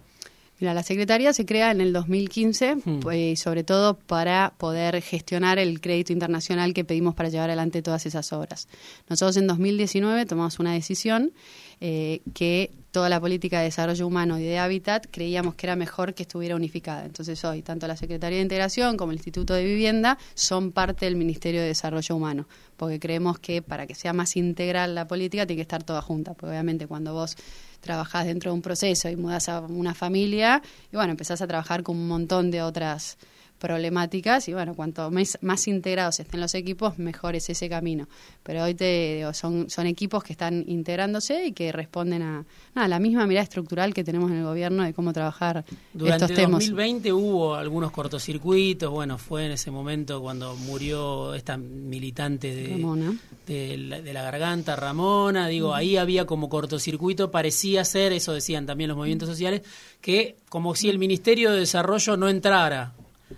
[0.61, 2.99] Mira, la Secretaría se crea en el 2015, hmm.
[2.99, 8.05] pues, sobre todo para poder gestionar el crédito internacional que pedimos para llevar adelante todas
[8.05, 8.67] esas obras.
[9.09, 11.31] Nosotros en 2019 tomamos una decisión
[11.79, 16.13] eh, que toda la política de desarrollo humano y de hábitat creíamos que era mejor
[16.13, 17.05] que estuviera unificada.
[17.05, 21.15] Entonces hoy tanto la Secretaría de Integración como el Instituto de Vivienda son parte del
[21.15, 22.47] Ministerio de Desarrollo Humano,
[22.77, 26.35] porque creemos que para que sea más integral la política tiene que estar toda junta,
[26.35, 27.35] porque obviamente cuando vos
[27.81, 31.83] trabajás dentro de un proceso y mudas a una familia, y bueno, empezás a trabajar
[31.83, 33.17] con un montón de otras
[33.61, 38.07] problemáticas y bueno, cuanto más, integrados estén los equipos, mejor es ese camino.
[38.41, 42.99] Pero hoy te digo, son, son equipos que están integrándose y que responden a la
[42.99, 46.65] misma mirada estructural que tenemos en el gobierno de cómo trabajar Durante estos temas.
[46.65, 53.17] Durante 2020 hubo algunos cortocircuitos, bueno, fue en ese momento cuando murió esta militante de,
[53.45, 58.97] de, la, garganta, Ramona, digo, ahí había como cortocircuito, parecía ser, eso decían también los
[58.97, 59.61] movimientos sociales,
[60.01, 62.95] que como si el Ministerio de Desarrollo no entrara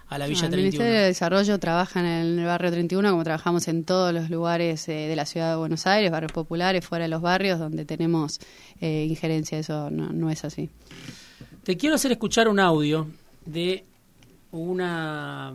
[0.08, 0.56] a la Villa 31.
[0.56, 4.88] El Ministerio de Desarrollo trabaja en el barrio 31 como trabajamos en todos los lugares
[4.89, 8.39] eh, de la ciudad de Buenos Aires, barrios populares, fuera de los barrios donde tenemos
[8.82, 9.58] eh, injerencia.
[9.58, 10.69] Eso no, es así.
[11.63, 13.08] Te quiero hacer escuchar un audio
[13.45, 13.86] de
[14.51, 15.53] una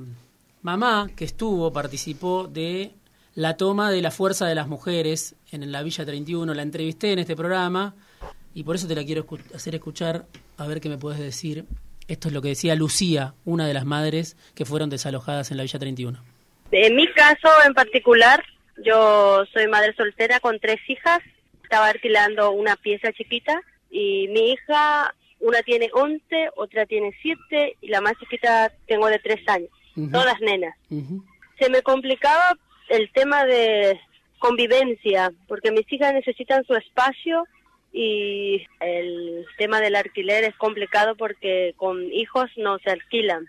[0.63, 2.95] mamá que estuvo, participó de
[3.35, 6.55] la toma de la fuerza de las mujeres en la Villa 31.
[6.55, 7.95] La entrevisté en este programa
[8.55, 11.67] y por eso te la quiero hacer escuchar, a ver qué me puedes decir
[12.09, 15.63] esto es lo que decía Lucía, una de las madres que fueron desalojadas en la
[15.63, 16.19] Villa 31.
[16.73, 18.43] En mi caso en particular,
[18.85, 21.21] yo soy madre soltera con tres hijas.
[21.63, 27.89] Estaba alquilando una pieza chiquita y mi hija, una tiene 11, otra tiene 7 y
[27.89, 29.71] la más chiquita tengo de 3 años.
[30.13, 30.75] todas nenas.
[31.59, 32.57] Se me complicaba
[32.89, 34.01] el tema de
[34.39, 37.45] convivencia, porque mis hijas necesitan su espacio
[37.93, 43.49] y el tema del alquiler es complicado porque con hijos no se alquilan.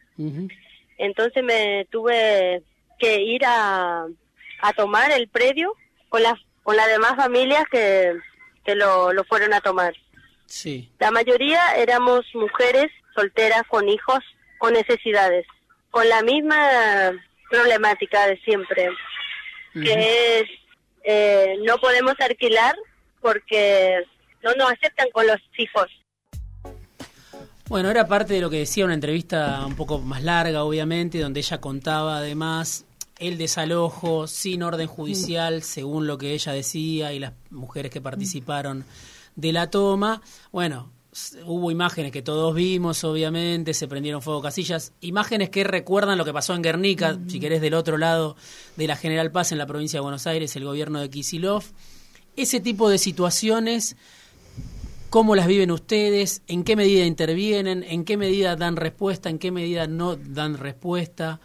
[0.98, 2.64] Entonces me tuve
[3.00, 4.06] que ir a,
[4.62, 5.74] a tomar el predio
[6.10, 8.14] con las con las demás familias que,
[8.64, 9.96] que lo, lo fueron a tomar.
[10.46, 10.92] Sí.
[11.00, 14.20] La mayoría éramos mujeres solteras con hijos
[14.60, 15.48] con necesidades,
[15.90, 17.12] con la misma
[17.50, 18.90] problemática de siempre,
[19.74, 20.50] que es
[21.04, 22.76] eh, no podemos alquilar
[23.22, 24.04] porque
[24.44, 25.88] no nos aceptan con los hijos.
[27.68, 31.42] Bueno, era parte de lo que decía una entrevista un poco más larga, obviamente, donde
[31.42, 32.86] ella contaba además
[33.20, 38.86] el desalojo sin orden judicial, según lo que ella decía y las mujeres que participaron
[39.36, 40.22] de la toma.
[40.52, 40.92] Bueno,
[41.46, 46.34] hubo imágenes que todos vimos, obviamente, se prendieron fuego casillas, imágenes que recuerdan lo que
[46.34, 48.36] pasó en Guernica, si querés, del otro lado
[48.78, 51.64] de la General Paz en la provincia de Buenos Aires, el gobierno de Kisilov.
[52.36, 53.98] Ese tipo de situaciones,
[55.10, 56.42] ¿cómo las viven ustedes?
[56.48, 57.84] ¿En qué medida intervienen?
[57.84, 59.30] ¿En qué medida dan respuesta?
[59.30, 61.40] ¿En qué medida no dan respuesta?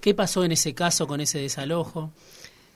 [0.00, 2.12] ¿Qué pasó en ese caso con ese desalojo?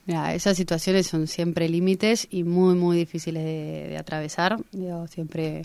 [0.05, 4.57] Mira, esas situaciones son siempre límites y muy, muy difíciles de, atravesar.
[4.71, 5.61] Digo, siempre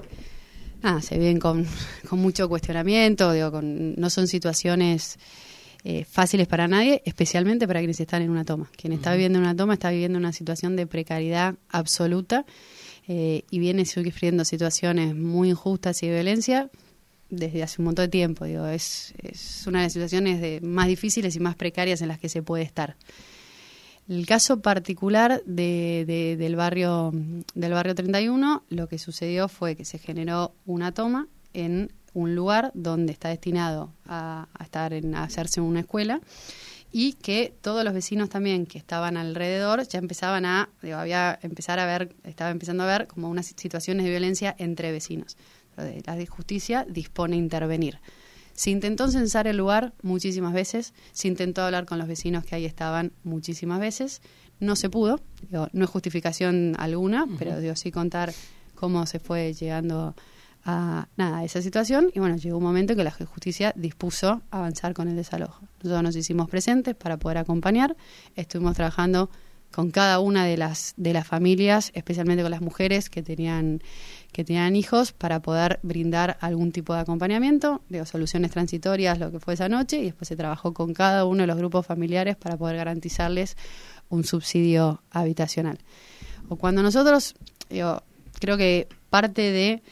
[0.81, 1.67] nada, se viven con,
[2.13, 5.19] mucho cuestionamiento, digo, con, no son situaciones
[5.83, 8.71] eh, fáciles para nadie, especialmente para quienes están en una toma.
[8.77, 12.47] Quien está viviendo una toma está viviendo una situación de precariedad absoluta
[13.09, 16.71] eh, y viene sufriendo situaciones muy injustas y de violencia
[17.31, 18.45] desde hace un montón de tiempo.
[18.45, 22.19] Digo, es, es una de las situaciones de, más difíciles y más precarias en las
[22.19, 22.97] que se puede estar.
[24.09, 27.13] El caso particular de, del barrio
[27.55, 32.73] del barrio 31, lo que sucedió fue que se generó una toma en un lugar
[32.75, 36.21] donde está destinado a, estar en a hacerse una escuela
[36.91, 41.79] y que todos los vecinos también que estaban alrededor ya empezaban a digo, había empezar
[41.79, 45.37] a ver estaba empezando a ver como unas situaciones de violencia entre vecinos.
[45.77, 48.01] La justicia dispone a intervenir.
[48.53, 52.65] Se intentó censar el lugar muchísimas veces, se intentó hablar con los vecinos que ahí
[52.65, 54.21] estaban muchísimas veces,
[54.59, 55.21] no se pudo,
[55.51, 58.33] no es justificación alguna, pero digo, sí contar
[58.75, 60.17] cómo se fue llegando
[60.65, 64.95] a nada, esa situación y bueno, llegó un momento en que la justicia dispuso avanzar
[64.95, 65.63] con el desalojo.
[65.83, 67.97] Nosotros nos hicimos presentes para poder acompañar,
[68.37, 69.31] estuvimos trabajando
[69.71, 73.81] con cada una de las de las familias, especialmente con las mujeres que tenían
[74.33, 79.41] que tenían hijos para poder brindar algún tipo de acompañamiento, de soluciones transitorias, lo que
[79.41, 82.57] fue esa noche, y después se trabajó con cada uno de los grupos familiares para
[82.57, 83.57] poder garantizarles
[84.11, 85.79] un subsidio habitacional.
[86.49, 87.35] O cuando nosotros,
[87.71, 88.03] yo
[88.39, 89.83] creo que parte de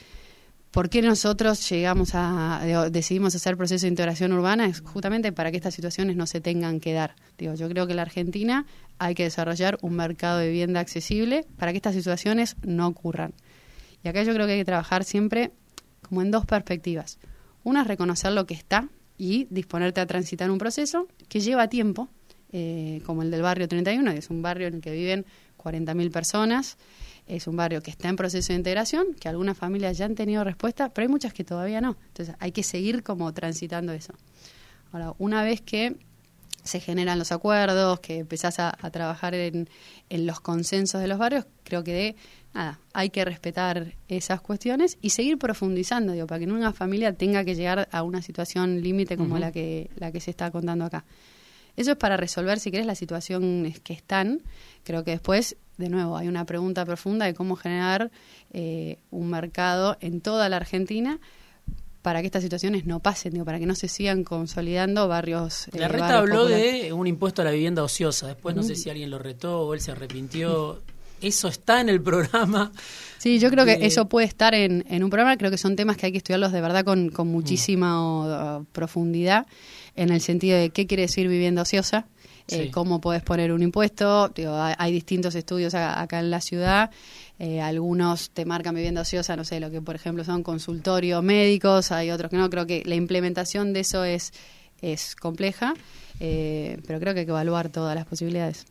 [0.77, 2.61] por qué nosotros llegamos a,
[2.91, 6.81] decidimos hacer proceso de integración urbana es justamente para que estas situaciones no se tengan
[6.81, 7.15] que dar.
[7.39, 8.67] Digo, yo creo que en la Argentina
[8.99, 13.33] hay que desarrollar un mercado de vivienda accesible para que estas situaciones no ocurran.
[14.05, 15.51] Y acá yo creo que hay que trabajar siempre
[16.03, 17.19] como en dos perspectivas.
[17.65, 22.11] Una es reconocer lo que está y disponerte a transitar un proceso que lleva tiempo,
[22.53, 25.25] eh, como el del barrio 31, que es un barrio en el que viven
[25.57, 26.77] 40.000 personas,
[27.27, 30.45] es un barrio que está en proceso de integración, que algunas familias ya han tenido
[30.45, 31.97] respuesta, pero hay muchas que todavía no.
[32.09, 34.15] Entonces hay que seguir como transitando eso.
[34.93, 35.97] Ahora, una vez que
[36.63, 39.69] se generan los acuerdos, que empezás a, trabajar en,
[40.09, 42.17] en, los consensos de los barrios, creo que de
[42.55, 47.45] nada, hay que respetar esas cuestiones y seguir profundizando, digo, para que una familia tenga
[47.45, 51.05] que llegar a una situación límite como la que la que se está contando acá.
[51.77, 54.43] Eso es para resolver, si querés, las situaciones que están.
[54.83, 58.11] Creo que después, de nuevo, hay una pregunta profunda de cómo generar
[58.53, 61.21] eh, un mercado en toda la Argentina
[62.03, 65.67] para que estas situaciones no pasen, digo, para que no se sigan consolidando barrios.
[65.73, 68.29] La eh, reta habló de un impuesto a la vivienda ociosa.
[68.29, 70.81] Después no sé si alguien lo retó o él se arrepintió
[71.21, 72.73] eso está en el programa.
[73.19, 75.37] Sí, yo creo que eso puede estar en, un programa.
[75.37, 79.47] Creo que son temas que hay que estudiarlos de verdad con, con muchísima uh, profundidad,
[79.95, 82.07] en el sentido de qué quiere decir vivienda ociosa,
[82.49, 84.33] eh, cómo puedes poner un impuesto.
[84.79, 86.91] hay, distintos estudios acá, en la ciudad.
[87.39, 91.93] Eh, algunos te marcan vivienda ociosa, no sé, lo que por ejemplo son consultorios médicos,
[91.93, 92.49] hay otros que no.
[92.49, 94.33] Creo que la implementación de eso es,
[94.81, 95.75] es compleja,
[96.21, 98.67] eh, pero creo que hay que evaluar todas las posibilidades.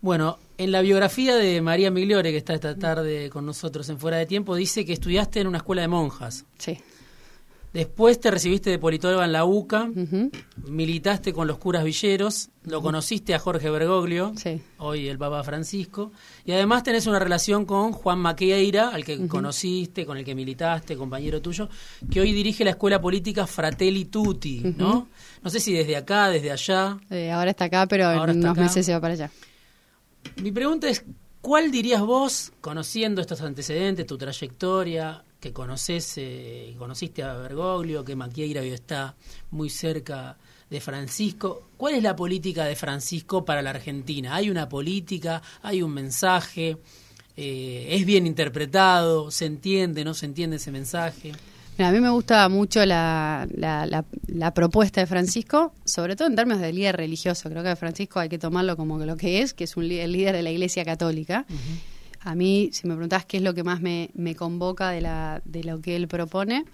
[0.00, 4.16] Bueno, en la biografía de María Migliore, que está esta tarde con nosotros en Fuera
[4.16, 6.44] de Tiempo, dice que estudiaste en una escuela de monjas.
[6.58, 6.78] Sí.
[7.72, 9.88] Después te recibiste de politóloga en la UCA,
[10.68, 14.34] militaste con los curas villeros, lo conociste a Jorge Bergoglio,
[14.76, 16.12] hoy el Papa Francisco,
[16.44, 20.96] y además tenés una relación con Juan Maqueira, al que conociste, con el que militaste,
[20.96, 21.70] compañero tuyo,
[22.10, 25.08] que hoy dirige la Escuela Política Fratelli Tutti, ¿no?
[25.42, 26.98] No sé si desde acá, desde allá.
[27.08, 29.30] Eh, ahora está acá, pero en unos meses se va para allá.
[30.42, 31.04] Mi pregunta es,
[31.40, 38.14] ¿cuál dirías vos, conociendo estos antecedentes, tu trayectoria, que conoces, eh, conociste a Bergoglio, que
[38.14, 39.16] Maquieira está
[39.50, 40.36] muy cerca
[40.70, 41.70] de Francisco.
[41.76, 44.36] ¿Cuál es la política de Francisco para la Argentina?
[44.36, 45.42] ¿Hay una política?
[45.62, 46.76] ¿Hay un mensaje?
[47.36, 49.32] Eh, ¿Es bien interpretado?
[49.32, 50.04] ¿Se entiende?
[50.04, 51.32] ¿No se entiende ese mensaje?
[51.78, 56.72] a mí me gusta mucho la, la, propuesta de Francisco, sobre todo en términos de
[56.72, 57.50] líder religioso.
[57.50, 60.36] Creo que Francisco hay que tomarlo como lo que es, que es un el líder
[60.36, 61.44] de la Iglesia Católica.
[62.24, 65.64] A mí, si me preguntás qué es lo que más me, convoca de, la, de
[65.64, 66.64] lo que él propone,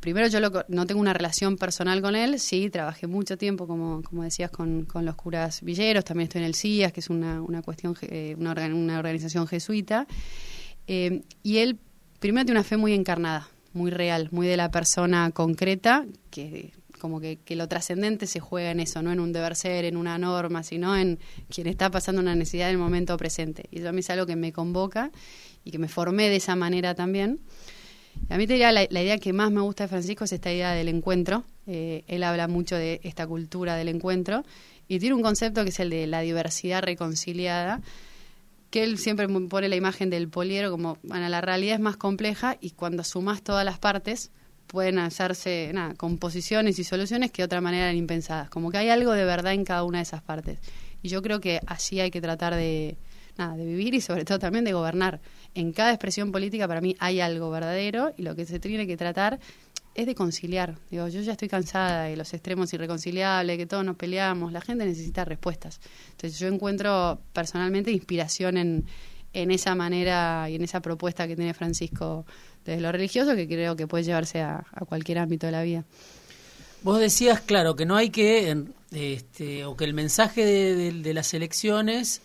[0.00, 4.50] primero yo no tengo una relación personal con él, sí, trabajé mucho tiempo, como, decías,
[4.50, 8.52] con, los curas villeros, también estoy en el CIAS, que es una, cuestión, eh, una,
[8.52, 10.06] una, organización jesuita,
[10.86, 11.78] eh, y él
[12.18, 16.72] primero tiene una fe muy encarnada, muy real, muy de la persona concreta, que
[17.04, 20.16] como que, lo trascendente se juega en eso, no en un deber ser, en una
[20.16, 21.18] norma, sino en
[21.50, 23.64] quien está pasando una necesidad en el momento presente.
[23.70, 25.10] Y eso a mí es algo que me convoca
[25.66, 27.40] y que me formé de esa manera también.
[28.30, 30.72] A mí te diría, la, idea que más me gusta de Francisco es esta idea
[30.72, 31.44] del encuentro.
[31.66, 34.42] Eh, él habla mucho de esta cultura del encuentro
[34.88, 37.82] y tiene un concepto que es el de la diversidad reconciliada,
[38.70, 42.56] que él siempre pone la imagen del poliero como, bueno, la realidad es más compleja
[42.62, 44.30] y cuando sumas todas las partes,
[44.66, 48.48] pueden hacerse nada, composiciones y soluciones que de otra manera eran impensadas.
[48.50, 50.58] Como que hay algo de verdad en cada una de esas partes.
[51.02, 52.96] Y yo creo que así hay que tratar de,
[53.36, 55.20] nada, de vivir y sobre todo también de gobernar.
[55.54, 58.96] En cada expresión política para mí hay algo verdadero y lo que se tiene que
[58.96, 59.38] tratar
[59.94, 60.76] es de conciliar.
[60.90, 64.52] Digo, yo ya estoy cansada de los extremos irreconciliables, que todos nos peleamos.
[64.52, 65.80] La gente necesita respuestas.
[66.10, 68.84] Entonces yo encuentro personalmente inspiración en,
[69.34, 72.24] en esa manera y en esa propuesta que tiene Francisco
[72.64, 75.84] desde lo religioso que creo que puede llevarse a, cualquier ámbito de la vida.
[76.82, 82.22] Vos decías, claro, que no hay que, este, o que el mensaje de, las elecciones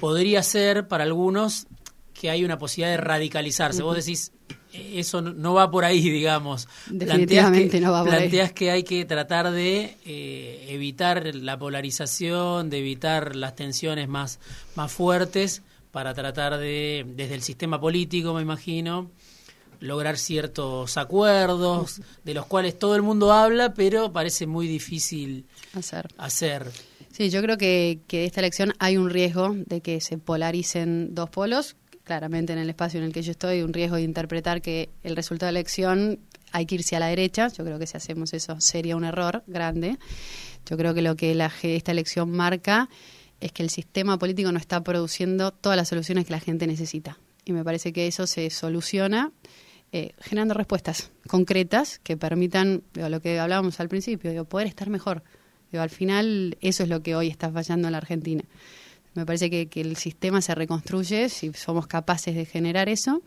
[0.00, 1.66] podría ser para algunos
[2.12, 3.82] que hay una posibilidad de radicalizarse.
[3.82, 4.32] Vos decís,
[4.72, 6.68] eso no va por ahí, digamos.
[6.90, 12.70] Definitivamente que, no va por planteas que hay que tratar de eh, evitar la polarización,
[12.70, 14.40] de evitar las tensiones más,
[14.74, 15.62] más fuertes
[15.98, 19.10] para tratar de, desde el sistema político, me imagino,
[19.80, 26.06] lograr ciertos acuerdos de los cuales todo el mundo habla, pero parece muy difícil hacer.
[26.16, 26.70] hacer.
[27.10, 31.16] Sí, yo creo que, que de esta elección hay un riesgo de que se polaricen
[31.16, 31.74] dos polos.
[32.04, 35.16] Claramente en el espacio en el que yo estoy, un riesgo de interpretar que el
[35.16, 36.20] resultado de la elección
[36.52, 37.48] hay que irse a la derecha.
[37.48, 39.98] Yo creo que si hacemos eso sería un error grande.
[40.64, 42.88] Yo creo que lo que la, esta elección marca
[43.40, 47.18] es que el sistema político no está produciendo todas las soluciones que la gente necesita.
[47.44, 49.32] Y me parece que eso se soluciona
[49.90, 55.22] eh, generando respuestas concretas que permitan lo que hablábamos al principio, poder estar mejor.
[55.72, 58.44] al final eso es lo que hoy está fallando en la Argentina.
[59.14, 63.22] Me parece que, el sistema se reconstruye si somos capaces de generar eso.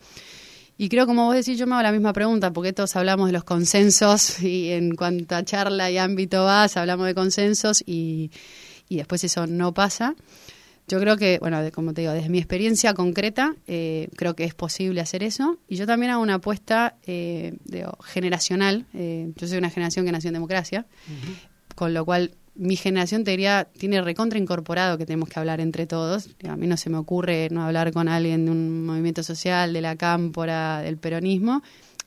[0.78, 3.32] Y creo, como vos decís, yo me hago la misma pregunta, porque todos hablamos de
[3.32, 8.30] los consensos y en cuanto a charla y ámbito vas, hablamos de consensos y,
[8.88, 10.14] y después eso no pasa.
[10.88, 14.54] Yo creo que, bueno, como te digo, desde mi experiencia concreta, eh, creo que es
[14.54, 15.58] posible hacer eso.
[15.68, 17.54] Y yo también hago una apuesta eh,
[18.04, 18.86] generacional.
[18.92, 20.86] Eh, yo soy una generación que nació en democracia,
[21.76, 25.86] con lo cual mi generación te diría, tiene recontra incorporado que tenemos que hablar entre
[25.86, 26.28] todos.
[26.46, 29.80] A mí no se me ocurre no hablar con alguien de un movimiento social, de
[29.80, 31.62] la cámpora, del peronismo.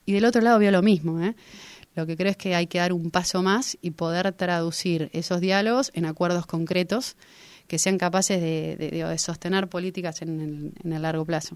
[0.06, 1.20] Y del otro lado veo lo mismo,
[1.96, 5.40] Lo que creo es que hay que dar un paso más y poder traducir esos
[5.40, 7.16] diálogos en acuerdos concretos
[7.68, 11.56] que sean capaces de, sostener políticas en el, largo plazo.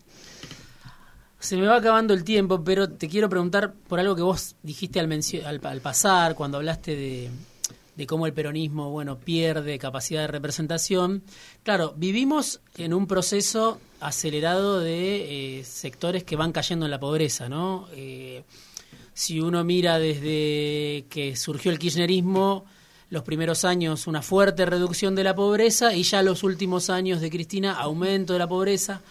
[1.39, 4.99] Se me va acabando el tiempo, pero te quiero preguntar por algo que vos dijiste
[4.99, 11.21] al, al, pasar, cuando hablaste de, cómo el peronismo bueno pierde capacidad de representación.
[11.63, 17.49] Claro, vivimos en un proceso acelerado de eh, sectores que van cayendo en la pobreza,
[17.49, 17.87] ¿no?
[17.93, 18.43] Eh,
[19.19, 22.63] si uno mira desde que surgió el kirchnerismo,
[23.09, 27.29] los primeros años una fuerte reducción de la pobreza y ya los últimos años de
[27.29, 29.01] Cristina aumento de la pobreza,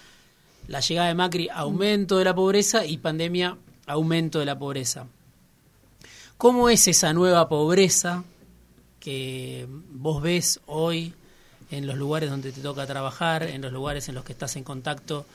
[0.66, 5.06] la llegada de Macri aumento de la pobreza y pandemia aumento de la pobreza.
[6.38, 8.25] ¿Cómo es esa nueva pobreza
[9.00, 11.13] que vos ves hoy
[11.71, 14.65] en los lugares donde te toca trabajar, en los lugares en los que estás en
[14.65, 15.27] contacto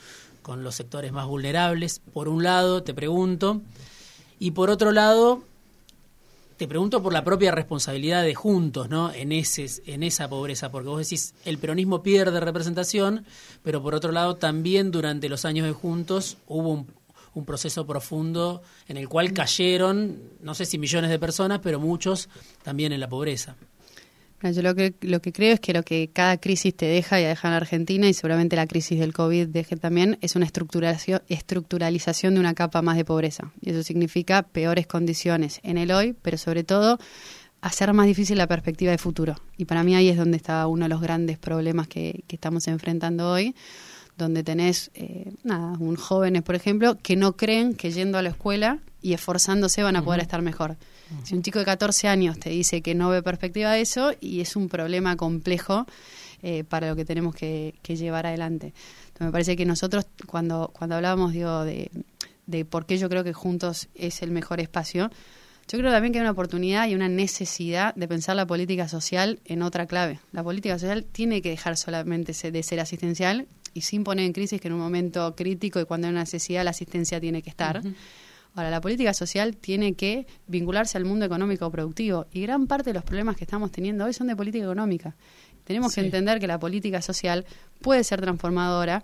[0.42, 2.00] con los sectores más vulnerables?
[2.12, 3.62] Por un lado, te pregunto,
[4.38, 5.42] y por otro lado,
[6.56, 9.12] te pregunto por la propia responsabilidad de Juntos, ¿no?
[9.12, 13.24] En ese, en esa pobreza, porque vos decís el peronismo pierde representación,
[13.62, 16.86] pero por otro lado también durante los años de Juntos hubo un,
[17.34, 22.28] un proceso profundo en el cual cayeron, no sé si millones de personas, pero muchos
[22.62, 23.56] también en la pobreza.
[24.52, 27.24] Yo lo que, lo que creo es que lo que cada crisis te deja y
[27.24, 32.34] deja en Argentina, y seguramente la crisis del COVID deje también, es una estructuración, estructuralización
[32.34, 33.52] de una capa más de pobreza.
[33.60, 36.98] Y eso significa peores condiciones en el hoy, pero sobre todo
[37.60, 39.36] hacer más difícil la perspectiva de futuro.
[39.56, 42.68] Y para mí ahí es donde está uno de los grandes problemas que, que estamos
[42.68, 43.54] enfrentando hoy
[44.16, 48.30] donde tenés eh, nada, un jóvenes, por ejemplo, que no creen que yendo a la
[48.30, 50.76] escuela y esforzándose van a poder estar mejor.
[51.22, 54.40] Si un chico de 14 años te dice que no ve perspectiva de eso, y
[54.40, 55.86] es un problema complejo
[56.42, 58.74] eh, para lo que tenemos que, llevar adelante.
[59.06, 61.90] Entonces, me parece que nosotros, cuando, cuando hablábamos digo, de,
[62.46, 65.10] de por qué yo creo que juntos es el mejor espacio,
[65.68, 69.40] yo creo también que hay una oportunidad y una necesidad de pensar la política social
[69.46, 70.20] en otra clave.
[70.32, 74.60] La política social tiene que dejar solamente de ser asistencial y sin poner en crisis
[74.60, 77.82] que en un momento crítico y cuando hay una necesidad la asistencia tiene que estar.
[78.54, 82.94] Ahora, la política social tiene que vincularse al mundo económico productivo y gran parte de
[82.94, 85.16] los problemas que estamos teniendo hoy son de política económica.
[85.64, 87.46] Tenemos que entender que la política social
[87.80, 89.02] puede ser transformadora,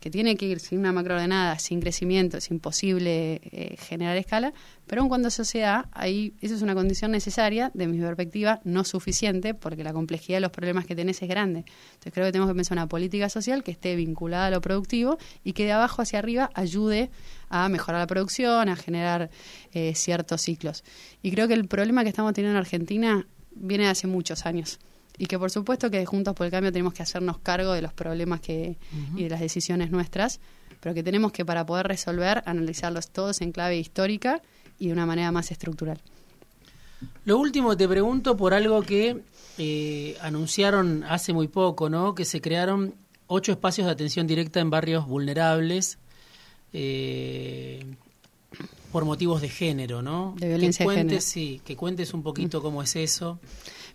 [0.00, 4.52] que tiene que ir sin una macroordenada, sin crecimiento, es imposible eh, generar escala,
[4.86, 8.84] pero aun cuando eso sea, ahí eso es una condición necesaria, de mi perspectiva, no
[8.84, 11.64] suficiente, porque la complejidad de los problemas que tenés es grande.
[11.90, 15.18] Entonces creo que tenemos que pensar una política social que esté vinculada a lo productivo
[15.44, 17.10] y que de abajo hacia arriba ayude
[17.48, 19.30] a mejorar la producción, a generar
[19.72, 20.84] eh, ciertos ciclos.
[21.22, 24.78] Y creo que el problema que estamos teniendo en Argentina viene de hace muchos años
[25.18, 27.92] y que por supuesto que juntos por el cambio tenemos que hacernos cargo de los
[27.92, 28.78] problemas que
[29.16, 30.40] y de las decisiones nuestras,
[30.80, 34.40] pero que tenemos que para poder resolver analizarlos todos en clave histórica
[34.78, 36.00] y de una manera más estructural.
[37.24, 39.22] Lo último te pregunto por algo que
[39.58, 42.14] eh, anunciaron hace muy poco, ¿no?
[42.14, 42.94] Que se crearon
[43.26, 45.98] ocho espacios de atención directa en barrios vulnerables
[46.72, 47.84] eh,
[48.90, 50.34] por motivos de género, ¿no?
[50.38, 51.56] De violencia que cuentes, de género.
[51.56, 53.38] Sí, que cuentes un poquito cómo es eso.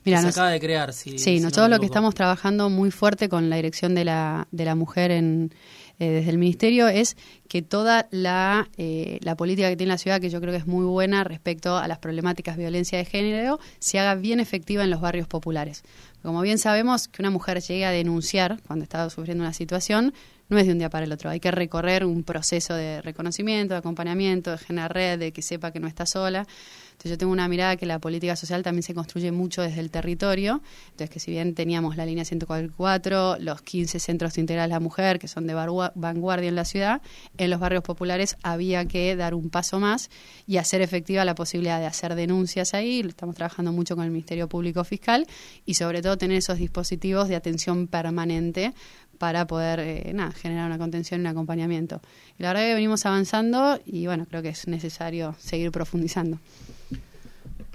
[0.06, 1.18] Mira, se nos, acaba de crear, sí.
[1.18, 4.76] Sí, nosotros lo que estamos trabajando muy fuerte con la dirección de la, de la
[4.76, 5.54] mujer en,
[6.00, 7.16] eh, desde el Ministerio es
[7.48, 10.68] que toda la, eh, la política que tiene la ciudad, que yo creo que es
[10.68, 14.90] muy buena respecto a las problemáticas de violencia de género, se haga bien efectiva en
[14.90, 15.84] los barrios populares.
[16.22, 20.14] Como bien sabemos, que una mujer llegue a denunciar cuando está sufriendo una situación
[20.50, 21.30] no es de un día para el otro.
[21.30, 25.72] Hay que recorrer un proceso de reconocimiento, de acompañamiento, de generar red, de que sepa
[25.72, 26.46] que no está sola.
[26.92, 29.90] Entonces yo tengo una mirada que la política social también se construye mucho desde el
[29.90, 30.62] territorio.
[30.92, 35.18] Entonces que si bien teníamos la línea 144, los 15 centros integrales de la mujer,
[35.20, 35.54] que son de
[35.96, 37.02] vanguardia en la ciudad,
[37.38, 40.10] en los barrios populares había que dar un paso más
[40.48, 43.02] y hacer efectiva la posibilidad de hacer denuncias ahí.
[43.08, 45.28] Estamos trabajando mucho con el Ministerio Público Fiscal
[45.66, 48.74] y sobre todo tener esos dispositivos de atención permanente
[49.18, 52.02] para poder eh, generar una contención y un acompañamiento.
[52.38, 56.40] Y la verdad que venimos avanzando y bueno, creo que es necesario seguir profundizando.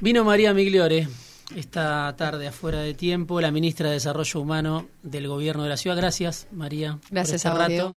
[0.01, 1.09] Vino María Migliore
[1.57, 5.97] esta tarde afuera de tiempo, la ministra de Desarrollo Humano del Gobierno de la Ciudad.
[5.97, 6.99] Gracias, María.
[7.11, 7.87] Gracias por este a rato.